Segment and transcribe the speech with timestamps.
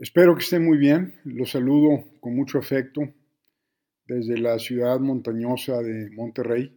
[0.00, 1.12] Espero que estén muy bien.
[1.24, 3.02] Los saludo con mucho afecto
[4.06, 6.74] desde la ciudad montañosa de Monterrey.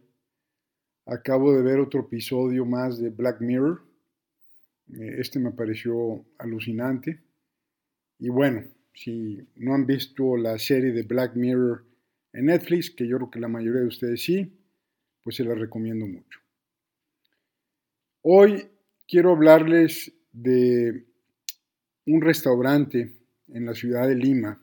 [1.06, 3.82] Acabo de ver otro episodio más de Black Mirror.
[4.92, 7.22] Eh, este me pareció alucinante.
[8.18, 11.82] Y bueno, si no han visto la serie de Black Mirror
[12.34, 14.52] en Netflix, que yo creo que la mayoría de ustedes sí,
[15.22, 16.40] pues se la recomiendo mucho.
[18.20, 18.68] Hoy
[19.08, 21.06] quiero hablarles de
[22.06, 23.12] un restaurante
[23.48, 24.60] en la ciudad de Lima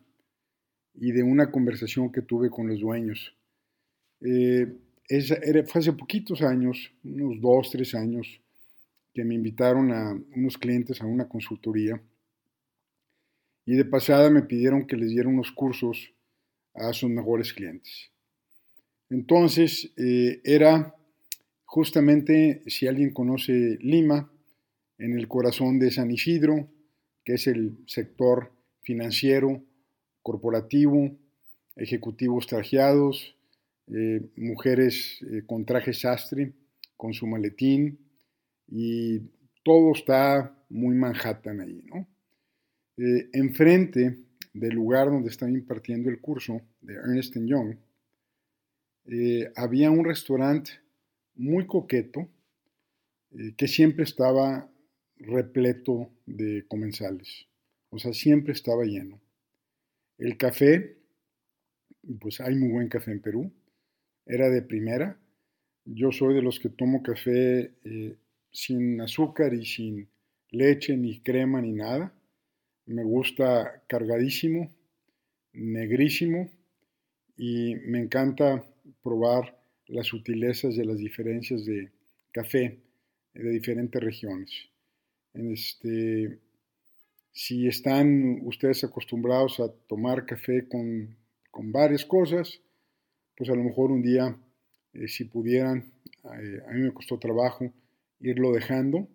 [0.94, 3.36] y de una conversación que tuve con los dueños.
[4.22, 4.68] Eh,
[5.68, 8.41] fue hace poquitos años, unos dos, tres años,
[9.13, 12.02] que me invitaron a unos clientes a una consultoría
[13.66, 16.13] y de pasada me pidieron que les diera unos cursos
[16.73, 18.12] a sus mejores clientes.
[19.10, 20.96] Entonces, eh, era
[21.66, 24.32] justamente, si alguien conoce Lima,
[24.98, 26.70] en el corazón de San Isidro,
[27.23, 29.63] que es el sector financiero,
[30.21, 31.12] corporativo,
[31.76, 33.35] ejecutivos trajeados,
[33.87, 36.54] eh, mujeres eh, con traje sastre,
[36.96, 37.99] con su maletín,
[38.68, 39.20] y
[39.63, 42.07] todo está muy Manhattan ahí, ¿no?
[42.98, 44.18] Eh, enfrente
[44.53, 47.76] del lugar donde estaba impartiendo el curso de Ernest Young,
[49.55, 50.71] había un restaurante
[51.35, 52.29] muy coqueto
[53.57, 54.70] que siempre estaba
[55.22, 57.48] repleto de comensales.
[57.90, 59.22] O sea, siempre estaba lleno.
[60.18, 60.98] El café,
[62.20, 63.52] pues hay muy buen café en Perú,
[64.25, 65.19] era de primera.
[65.86, 68.16] Yo soy de los que tomo café eh,
[68.52, 70.09] sin azúcar y sin
[70.50, 72.14] leche, ni crema, ni nada.
[72.86, 74.72] Me gusta cargadísimo,
[75.53, 76.50] negrísimo
[77.38, 78.64] y me encanta
[79.02, 81.92] probar las sutilezas de las diferencias de
[82.31, 82.80] café
[83.34, 84.71] de diferentes regiones.
[85.34, 86.40] Este,
[87.31, 91.18] si están ustedes acostumbrados a tomar café con,
[91.53, 92.62] varias cosas,
[93.35, 94.38] pues a lo mejor un día,
[94.94, 95.92] eh, si pudieran,
[96.24, 97.72] eh, a mí me costó trabajo
[98.19, 99.08] irlo dejando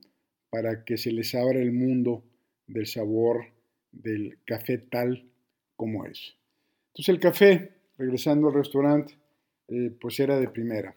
[0.51, 2.25] para que se les abra el mundo
[2.67, 3.47] del sabor
[3.93, 5.31] del café tal
[5.77, 6.37] como es.
[6.89, 9.15] Entonces el café, regresando al restaurante,
[9.69, 10.97] eh, pues era de primera.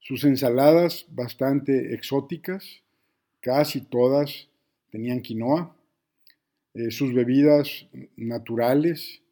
[0.00, 2.82] Sus ensaladas bastante exóticas,
[3.48, 4.46] casi todas
[4.90, 5.74] tenían quinoa,
[6.74, 9.22] eh, sus bebidas naturales,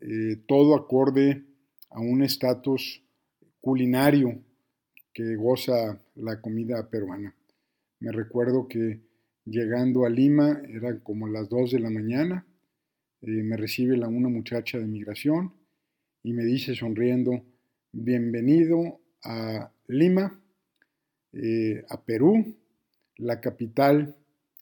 [0.00, 1.44] eh, todo acorde
[1.90, 3.02] a un estatus
[3.60, 4.42] culinario
[5.12, 7.36] que goza la comida peruana.
[7.98, 9.02] Me recuerdo que
[9.44, 12.46] llegando a Lima eran como las 2 de la mañana,
[13.20, 15.52] eh, me recibe una muchacha de migración
[16.22, 17.44] y me dice sonriendo,
[17.92, 20.40] bienvenido a Lima,
[21.90, 22.56] a Perú,
[23.20, 24.16] la capital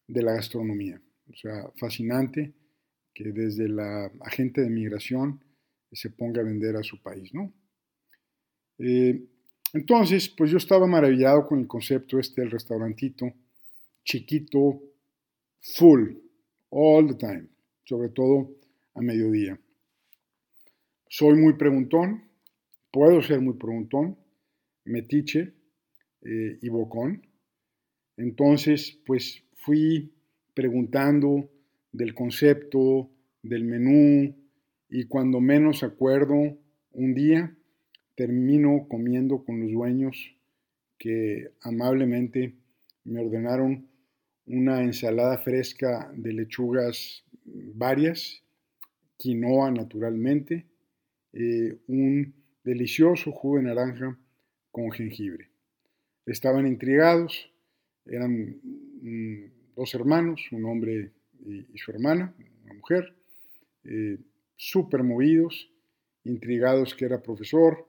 [0.07, 1.01] de la gastronomía.
[1.31, 2.55] O sea, fascinante
[3.15, 5.43] que desde la agente de migración
[5.93, 7.53] se ponga a vender a su país, ¿no?
[8.79, 9.27] Eh,
[9.73, 13.27] entonces, pues yo estaba maravillado con el concepto este del restaurantito,
[14.05, 14.81] chiquito,
[15.61, 16.13] full,
[16.71, 17.49] all the time,
[17.85, 18.57] sobre todo
[18.95, 19.59] a mediodía.
[21.09, 22.31] Soy muy preguntón,
[22.91, 24.19] puedo ser muy preguntón,
[24.85, 25.55] metiche
[26.23, 27.28] eh, y bocón.
[28.19, 30.13] Entonces, pues fui
[30.53, 31.49] preguntando
[31.93, 33.09] del concepto,
[33.43, 34.35] del menú,
[34.91, 36.59] y cuando menos acuerdo,
[36.93, 37.55] un día
[38.17, 40.35] termino comiendo con los dueños
[40.99, 42.57] que amablemente
[43.05, 43.87] me ordenaron
[44.47, 48.43] una ensalada fresca de lechugas varias,
[49.17, 50.67] quinoa naturalmente,
[51.33, 52.35] eh, un
[52.65, 54.19] delicioso jugo de naranja
[54.73, 55.51] con jengibre.
[56.27, 57.53] Estaban intrigados,
[58.09, 58.61] eran
[59.77, 61.13] dos hermanos, un hombre
[61.47, 63.15] y, su hermana, una mujer,
[63.85, 64.19] eh,
[64.57, 65.71] súper movidos,
[66.25, 67.87] intrigados que era profesor,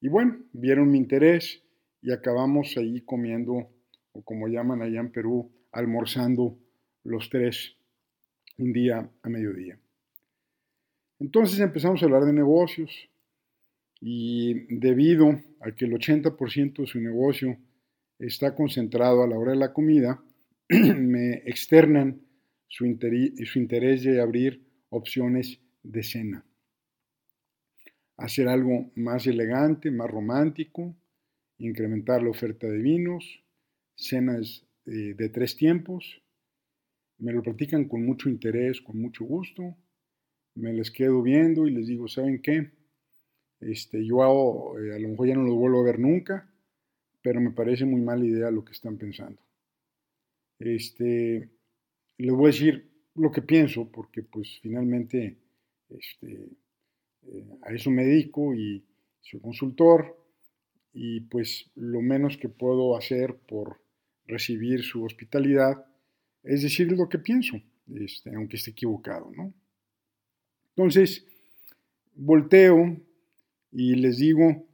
[0.00, 1.62] y bueno, vieron mi interés
[2.02, 3.70] y acabamos ahí comiendo,
[4.12, 6.58] o como llaman allá en Perú, almorzando
[7.04, 7.76] los tres
[8.58, 9.78] un día a mediodía.
[11.20, 13.08] Entonces empezamos a hablar de negocios
[14.00, 17.58] y debido a que el 80% de su negocio
[18.18, 20.22] está concentrado a la hora de la comida,
[20.68, 22.20] me externan
[22.68, 26.44] su, interés de abrir opciones de cena.
[28.16, 30.96] Hacer algo más elegante, más romántico,
[31.58, 33.44] incrementar la oferta de vinos,
[33.94, 36.22] cenas eh, de tres tiempos.
[37.18, 39.76] Me lo platican con mucho interés, con mucho gusto.
[40.54, 42.72] Me les quedo viendo y les digo, ¿saben qué?
[43.60, 46.48] Este, yo hago, eh, a lo mejor ya no los vuelvo a ver nunca,
[47.22, 49.40] pero me parece muy mala idea lo que están pensando.
[50.58, 51.50] Este,
[52.18, 55.38] les voy a decir lo que pienso, porque pues finalmente
[55.88, 56.48] este,
[57.26, 58.84] eh, a eso me dedico y
[59.20, 60.16] soy consultor
[60.92, 63.80] y pues lo menos que puedo hacer por
[64.26, 65.84] recibir su hospitalidad
[66.42, 67.60] es decir lo que pienso,
[67.94, 69.52] este, aunque esté equivocado, ¿no?
[70.70, 71.26] Entonces,
[72.14, 72.96] volteo
[73.72, 74.67] y les digo,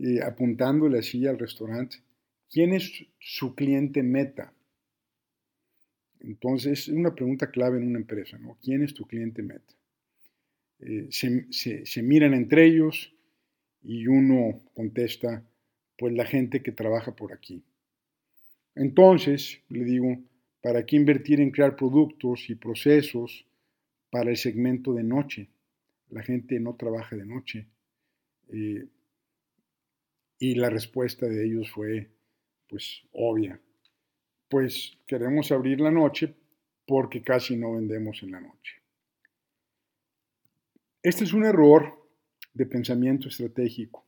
[0.00, 1.96] eh, apuntándole así al restaurante,
[2.50, 4.52] ¿quién es su cliente meta?
[6.20, 8.58] Entonces, es una pregunta clave en una empresa, ¿no?
[8.62, 9.74] ¿Quién es tu cliente meta?
[10.80, 13.12] Eh, se, miran entre ellos
[13.82, 15.44] y uno contesta,
[15.96, 17.62] pues la gente que trabaja por aquí.
[18.74, 20.18] Entonces, le digo,
[20.60, 23.46] ¿para qué invertir en crear productos y procesos
[24.10, 25.48] para el segmento de noche?
[26.10, 27.66] La gente no trabaja de noche.
[28.52, 28.86] Eh,
[30.38, 32.10] y la respuesta de ellos fue,
[32.68, 33.60] pues, obvia.
[34.48, 36.34] Pues queremos abrir la noche
[36.86, 38.76] porque casi no vendemos en la noche.
[41.02, 42.08] Este es un error
[42.54, 44.04] de pensamiento estratégico.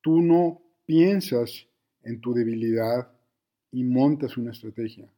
[0.00, 1.66] Tú no piensas
[2.02, 3.12] en tu debilidad
[3.70, 5.08] y montas una estrategia.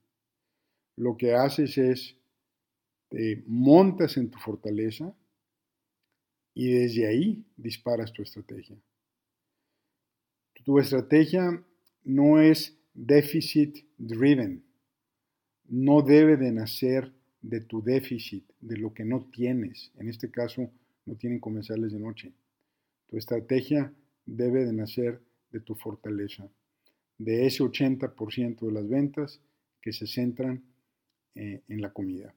[0.97, 2.17] Lo que haces es
[3.09, 5.15] te montas en tu fortaleza
[6.55, 8.77] y desde ahí disparas tu estrategia.
[10.65, 11.63] Tu estrategia
[12.05, 14.65] no es deficit driven.
[15.69, 17.13] No debe de nacer
[17.43, 19.93] de tu déficit, de lo que no tienes.
[19.99, 20.71] En este caso,
[21.05, 22.33] no tienen comensales de noche.
[23.09, 23.93] Tu estrategia
[24.25, 25.21] debe de nacer
[25.51, 26.51] de tu fortaleza,
[27.19, 29.41] de ese 80% de las ventas
[29.83, 30.65] que se centran
[31.35, 32.35] eh, en la comida.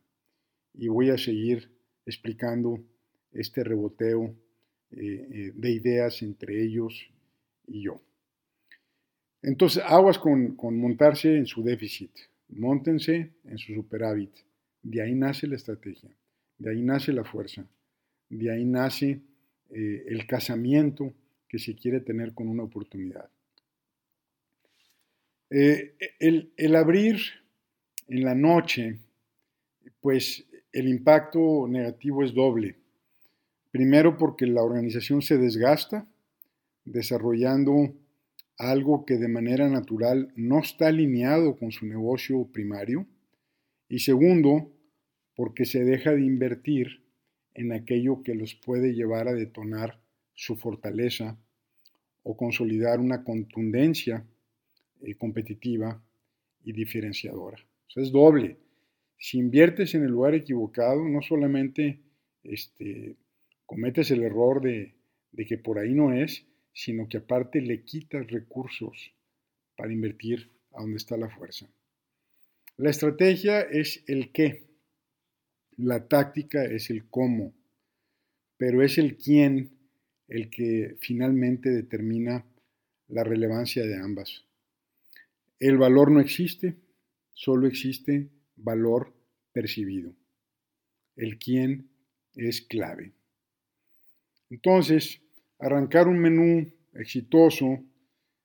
[0.74, 1.72] Y voy a seguir
[2.06, 2.84] explicando
[3.32, 4.36] este reboteo
[4.92, 7.10] eh, eh, de ideas entre ellos
[7.68, 8.02] y yo.
[9.42, 12.12] Entonces, aguas con, montarse en su déficit,
[12.50, 14.32] montense en su superávit.
[14.82, 16.10] De ahí nace la estrategia,
[16.58, 17.68] de ahí nace la fuerza,
[18.30, 19.22] de ahí nace
[19.70, 21.14] eh, el casamiento
[21.48, 23.30] que se quiere tener con una oportunidad.
[25.50, 27.20] Eh, el, el, abrir
[28.08, 29.00] en la noche,
[30.02, 32.76] pues el impacto negativo es doble.
[33.72, 36.08] Primero porque la organización se desgasta
[36.84, 37.94] desarrollando
[38.58, 43.06] algo que de manera natural no está alineado con su negocio primario.
[43.88, 44.74] Y segundo,
[45.36, 47.04] porque se deja de invertir
[47.54, 50.00] en aquello que los puede llevar a detonar
[50.34, 51.38] su fortaleza
[52.24, 54.26] o consolidar una contundencia
[55.02, 56.04] eh, competitiva
[56.64, 57.58] y diferenciadora.
[57.96, 58.58] Es doble.
[59.18, 62.02] Si inviertes en el lugar equivocado, no solamente
[62.44, 63.16] este,
[63.66, 64.94] cometes el error de
[65.48, 66.46] que por ahí no es,
[66.78, 69.12] sino que aparte le quitas recursos
[69.76, 71.68] para invertir a donde está la fuerza.
[72.78, 74.68] La estrategia es el qué,
[75.76, 77.56] la táctica es el cómo,
[78.58, 79.72] pero es el quién
[80.28, 82.46] el que finalmente determina
[83.08, 84.46] la relevancia de ambas.
[85.60, 86.76] El valor no existe,
[87.34, 89.16] solo existe valor
[89.52, 90.14] percibido.
[91.16, 91.90] El quién
[92.36, 93.14] es clave.
[94.52, 95.22] Entonces,
[95.60, 97.80] arrancar un menú exitoso,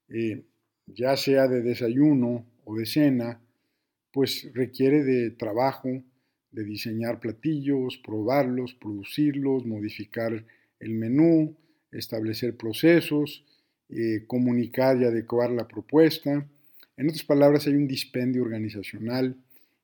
[0.08, 0.44] eh,
[0.86, 3.40] ya sea de desayuno o de cena,
[4.12, 5.88] pues requiere de trabajo,
[6.50, 10.44] de diseñar platillos, probarlos, producirlos, modificar
[10.80, 11.56] el menú,
[11.90, 13.44] establecer procesos,
[13.88, 16.46] eh, comunicar y adecuar la propuesta.
[16.96, 19.36] En otras palabras, hay un dispendio organizacional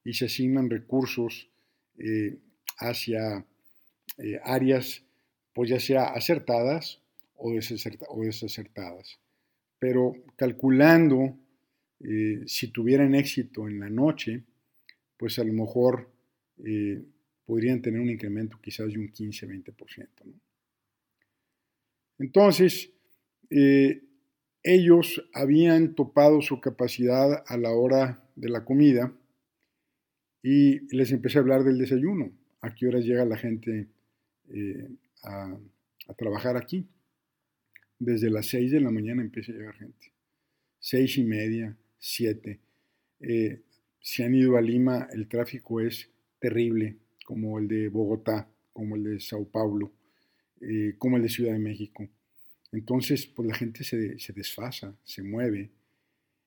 [0.04, 1.48] y se asignan recursos
[1.98, 2.36] eh,
[2.78, 3.44] hacia
[4.44, 5.02] áreas
[5.52, 7.00] pues ya sea acertadas
[7.38, 7.52] o,
[8.22, 9.18] desacertadas.
[9.78, 11.38] Pero calculando
[12.00, 14.44] eh, si tuvieran éxito en la noche,
[15.16, 16.10] pues a lo mejor
[16.64, 17.02] eh,
[17.44, 20.06] podrían tener un incremento quizás de un 15-20%.
[22.18, 22.90] Entonces,
[23.50, 24.02] eh,
[24.62, 29.12] ellos habían topado su capacidad a la hora de la comida
[30.42, 32.32] y les empecé a hablar del desayuno.
[32.60, 33.88] ¿A qué horas llega la gente
[35.22, 35.56] a,
[36.16, 36.88] trabajar aquí.
[37.98, 40.12] Desde las 6 de la mañana empieza a llegar gente.
[40.78, 42.60] Seis y media, siete.
[43.20, 43.62] Eh,
[44.00, 49.02] si han ido a Lima, el tráfico es terrible, como el de Bogotá, como el
[49.02, 49.92] de Sao Paulo,
[50.60, 52.08] eh, como el de Ciudad de México.
[52.70, 55.70] Entonces, pues la gente se, se, desfasa, se mueve.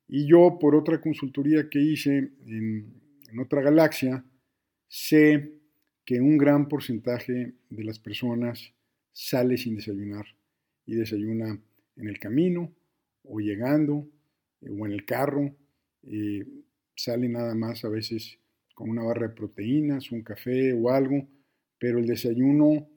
[0.08, 2.94] Y yo, por otra consultoría que hice en,
[3.30, 4.24] en otra galaxia,
[4.88, 5.52] sé
[6.06, 8.74] que un gran porcentaje de las personas
[9.12, 10.26] sale sin desayunar
[10.92, 11.58] y desayuna
[11.96, 12.72] en el camino
[13.24, 14.08] o llegando
[14.62, 15.56] eh, o en el carro,
[16.96, 18.38] sale nada más a veces
[18.74, 21.28] con una barra de proteínas, un café o algo,
[21.78, 22.88] pero el desayuno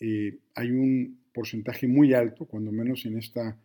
[0.00, 3.56] eh, hay un porcentaje muy alto, cuando menos en esta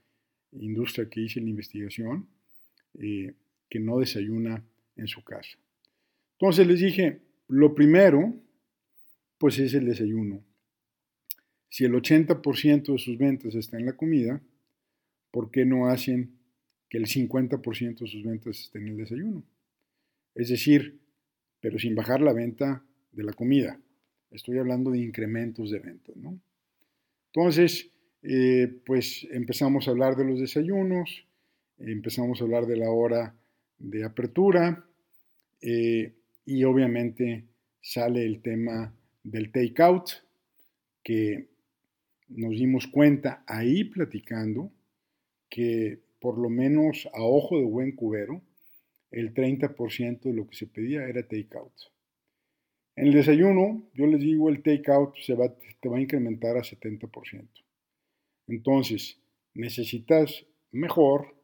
[0.51, 2.27] industria que hice la investigación,
[2.99, 3.33] eh,
[3.69, 4.63] que no desayuna
[4.95, 5.57] en su casa.
[6.33, 8.35] Entonces les dije, lo primero,
[9.37, 10.43] pues es el desayuno.
[11.73, 14.39] Si el 80% de sus ventas está en la comida,
[15.31, 16.37] ¿por qué no hacen
[16.87, 19.43] que el 50% de sus ventas estén en el desayuno?
[20.35, 20.99] Es decir,
[21.59, 23.79] pero sin bajar la venta de la comida.
[24.29, 26.39] Estoy hablando de incrementos de ventas, ¿no?
[27.33, 27.89] Entonces,
[28.21, 31.25] eh, pues empezamos a hablar de los desayunos,
[31.79, 33.35] empezamos a hablar de la hora
[33.79, 34.85] de apertura
[35.59, 36.13] eh,
[36.45, 37.45] y obviamente
[37.81, 40.11] sale el tema del takeout,
[41.01, 41.51] que
[42.35, 44.71] nos dimos cuenta ahí platicando
[45.49, 48.41] que por lo menos a ojo de buen cubero,
[49.11, 51.73] el 30% de lo que se pedía era takeout.
[52.95, 56.61] En el desayuno, yo les digo, el takeout se va, te va a incrementar a
[56.61, 57.47] 70%.
[58.47, 59.19] Entonces,
[59.53, 61.35] necesitas mejor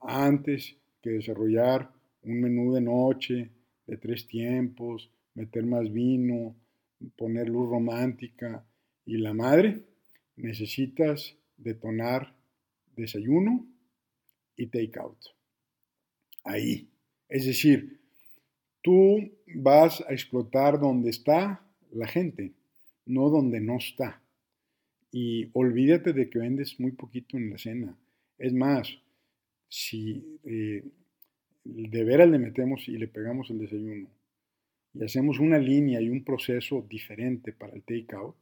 [0.00, 1.90] antes que desarrollar
[2.22, 3.50] un menú de noche
[3.86, 6.54] de tres tiempos, meter más vino,
[7.16, 8.64] poner luz romántica
[9.04, 9.82] y la madre,
[10.36, 12.34] necesitas detonar
[12.96, 13.66] desayuno
[14.56, 15.18] y takeout.
[16.44, 16.88] Ahí.
[17.28, 18.00] Es decir,
[18.82, 22.52] tú vas a explotar donde está la gente,
[23.06, 24.20] no donde no está.
[25.10, 27.96] Y olvídate de que vendes muy poquito en la cena.
[28.38, 28.98] Es más,
[29.68, 30.84] si eh,
[31.64, 34.08] de veras le metemos y le pegamos el desayuno
[34.94, 38.36] y hacemos una línea y un proceso diferente para el takeout,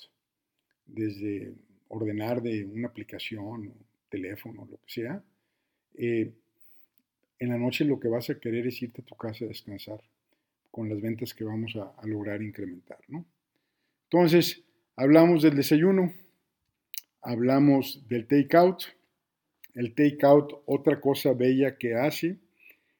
[0.84, 1.54] desde
[1.92, 3.72] ordenar de una aplicación,
[4.08, 5.22] teléfono, lo que sea,
[5.94, 6.32] eh,
[7.38, 10.00] en la noche lo que vas a querer es irte a tu casa a descansar
[10.70, 12.99] con las ventas que vamos a, lograr incrementar.
[13.08, 13.26] ¿no?
[14.04, 14.64] Entonces,
[14.96, 16.14] hablamos del desayuno,
[17.20, 18.84] hablamos del takeout.
[19.75, 22.38] El takeout, otra cosa bella que hace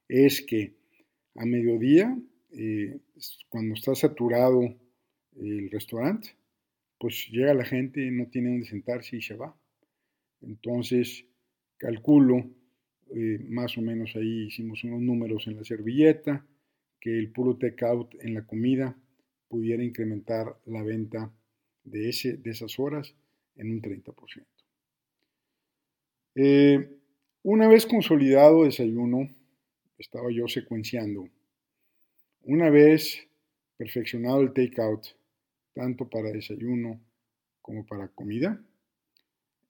[0.09, 0.75] es que
[1.37, 2.15] a mediodía,
[2.51, 2.99] eh,
[3.49, 4.75] cuando está saturado
[5.37, 6.35] el restaurante,
[7.03, 9.53] pues llega la gente, no tiene donde sentarse y se va.
[10.41, 11.25] Entonces,
[11.77, 12.49] calculo
[13.13, 16.47] eh, más o menos ahí hicimos unos números en la servilleta,
[17.01, 18.97] que el puro takeout en la comida
[19.49, 21.33] pudiera incrementar la venta
[21.83, 23.13] de, ese, de esas horas
[23.57, 24.45] en un 30%.
[26.37, 26.89] Eh,
[27.43, 29.29] una vez consolidado desayuno,
[29.99, 31.29] estaba yo secuenciando.
[32.45, 33.27] Una vez
[33.77, 35.17] perfeccionado el takeout,
[35.75, 37.01] tanto para desayuno
[37.61, 38.61] como para comida,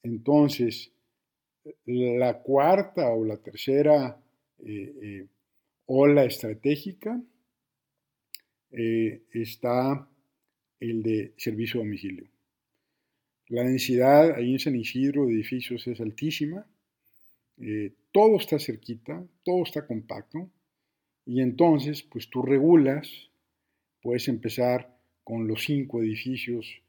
[0.02, 0.92] entonces
[1.86, 4.20] la cuarta o la tercera
[4.58, 5.26] eh, eh,
[5.86, 7.20] ola estratégica
[8.70, 10.08] eh, está
[10.80, 12.28] el de servicio a domicilio.
[13.48, 16.66] La densidad ahí en San Isidro de edificios es altísima,
[18.10, 20.50] todo está cerquita, todo está compacto,
[21.26, 23.30] y entonces pues tú regulas,
[24.00, 24.91] puedes empezar
[25.24, 26.82] con los cinco edificios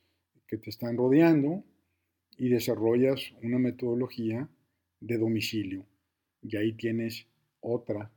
[0.48, 1.64] que te están rodeando
[2.38, 4.50] y desarrollas una metodología
[5.00, 5.86] de domicilio.
[6.42, 7.28] Y ahí tienes
[7.62, 8.12] otra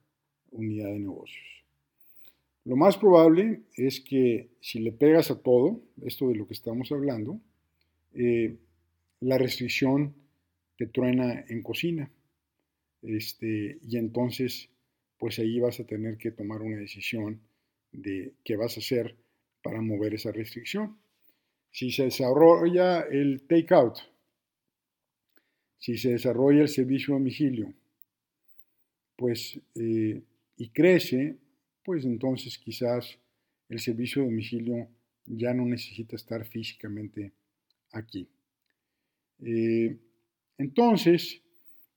[0.50, 1.44] unidad de negocios.
[2.64, 6.90] Lo más probable es que si le pegas a todo, esto de lo que estamos
[6.90, 7.40] hablando,
[8.12, 8.56] eh,
[9.20, 10.14] la restricción
[10.76, 12.11] te truena en cocina.
[13.02, 14.68] Este, y entonces,
[15.18, 17.40] pues ahí vas a tener que tomar una decisión
[17.92, 19.16] de qué vas a hacer
[19.66, 20.96] para mover esa restricción.
[21.73, 23.99] Si se desarrolla el takeout,
[25.78, 27.75] si se desarrolla el servicio a domicilio,
[29.16, 30.23] pues, eh,
[30.56, 31.37] y crece,
[31.85, 33.18] pues entonces quizás
[33.68, 34.88] el servicio a domicilio
[35.26, 37.32] ya no necesita estar físicamente
[37.90, 38.28] aquí.
[39.40, 39.96] Eh,
[40.58, 41.42] entonces,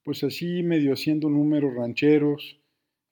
[0.02, 2.60] pues así medio haciendo números rancheros,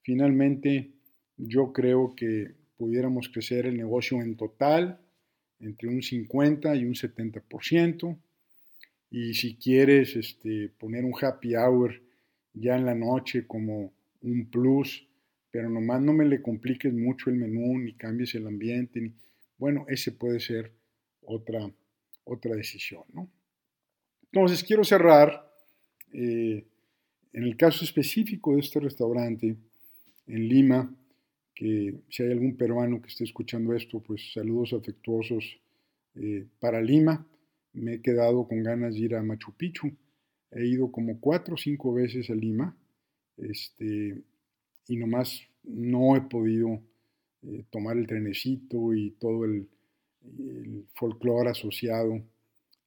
[0.02, 0.90] finalmente
[1.36, 5.00] yo creo que pudiéramos crecer el negocio en total
[5.60, 8.16] entre un 50 y un 70%.
[9.10, 12.00] Y si quieres este, poner un happy hour
[12.54, 13.92] ya en la noche como
[14.22, 15.06] un plus,
[15.50, 19.12] pero nomás no me le compliques mucho el menú ni cambies el ambiente,
[19.58, 20.72] bueno, ese puede ser
[21.22, 21.70] otra,
[22.24, 23.02] otra decisión.
[23.12, 23.28] ¿no?
[24.24, 25.50] Entonces quiero cerrar,
[26.12, 26.64] eh,
[27.32, 29.56] en el caso específico de este restaurante
[30.26, 30.94] en Lima,
[31.58, 35.58] que si hay algún peruano que esté escuchando esto, pues saludos afectuosos
[36.14, 37.26] eh, para Lima
[37.72, 39.90] me he quedado con ganas de ir a Machu Picchu.
[40.52, 42.76] He ido como cuatro o cinco veces a Lima
[43.36, 44.22] este,
[44.86, 46.80] y nomás no he podido
[47.42, 49.68] eh, tomar el trenecito y todo el,
[50.94, 52.20] folclore asociado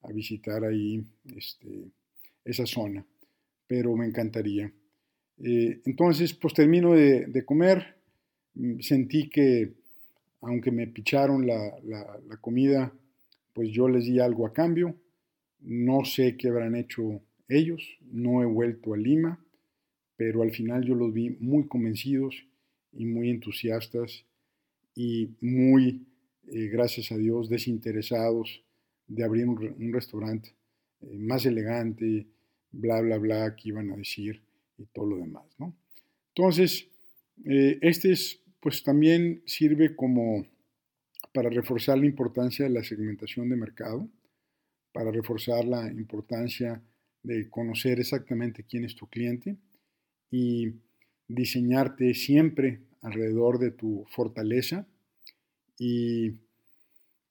[0.03, 1.03] a visitar ahí
[1.35, 1.89] este,
[2.45, 3.03] esa zona,
[3.65, 4.71] pero me encantaría.
[5.43, 8.00] Eh, entonces, pues termino de, comer, mm,
[8.79, 9.74] sentí que
[10.41, 12.91] aunque me picharon la, la, comida,
[13.53, 14.96] pues yo les di algo a cambio,
[15.60, 19.39] no sé qué habrán hecho ellos, no he vuelto a Lima,
[20.17, 22.43] pero al final yo los vi muy convencidos
[22.91, 24.25] y muy entusiastas
[24.96, 26.08] y muy,
[26.51, 28.63] eh, gracias a Dios, desinteresados
[29.08, 30.55] de abrir un, restaurante
[31.01, 32.25] eh, más elegante,
[32.72, 34.41] bla, bla, bla, que iban a decir
[34.77, 35.75] y todo lo demás, ¿no?
[36.29, 36.88] Entonces,
[37.46, 40.46] eh, este es, pues también sirve como
[41.34, 44.08] para reforzar la importancia de la segmentación de mercado,
[44.94, 46.82] para reforzar la importancia
[47.24, 49.58] de conocer exactamente quién es tu cliente
[50.30, 50.74] y
[51.27, 54.86] diseñarte siempre alrededor de tu fortaleza
[55.77, 56.32] y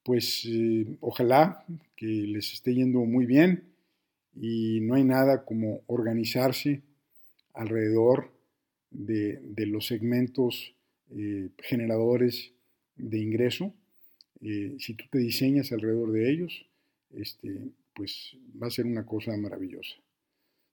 [0.02, 1.64] pues eh, ojalá
[1.96, 3.64] que les esté yendo muy bien
[4.34, 6.82] y no hay nada como organizarse
[7.54, 8.32] alrededor
[8.90, 10.74] de, los segmentos
[11.16, 12.52] eh, generadores
[12.96, 13.74] de ingreso.
[14.42, 16.66] Eh, si tú te diseñas alrededor de ellos,
[17.14, 19.96] este, pues va a ser una cosa maravillosa.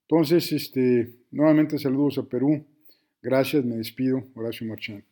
[0.10, 2.66] Entonces, este, nuevamente saludos a Perú.
[3.22, 4.24] Gracias, me despido.
[4.36, 5.04] Horacio Marchán.